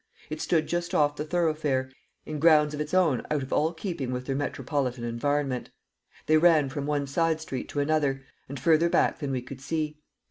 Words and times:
It 0.31 0.41
stood 0.41 0.65
just 0.65 0.95
off 0.95 1.15
the 1.15 1.23
thoroughfare, 1.23 1.91
in 2.25 2.39
grounds 2.39 2.73
of 2.73 2.81
its 2.81 2.91
own 2.91 3.21
out 3.29 3.43
of 3.43 3.53
all 3.53 3.71
keeping 3.71 4.11
with 4.11 4.25
their 4.25 4.35
metropolitan 4.35 5.03
environment; 5.03 5.69
they 6.25 6.37
ran 6.37 6.69
from 6.69 6.87
one 6.87 7.05
side 7.05 7.39
street 7.39 7.69
to 7.69 7.79
another, 7.79 8.23
and 8.49 8.59
further 8.59 8.89
back 8.89 9.19
than 9.19 9.29
we 9.29 9.43
could 9.43 9.61
see. 9.61 9.99